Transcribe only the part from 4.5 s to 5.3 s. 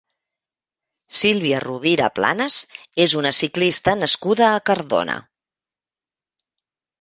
a Cardona.